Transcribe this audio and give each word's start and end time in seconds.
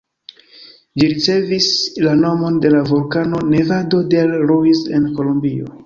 Ĝi 1.01 1.09
ricevis 1.11 1.67
la 2.07 2.15
nomon 2.23 2.59
de 2.65 2.73
la 2.79 2.83
vulkano 2.91 3.45
Nevado 3.53 4.05
del 4.15 4.37
Ruiz 4.53 4.87
en 5.01 5.11
Kolombio. 5.21 5.75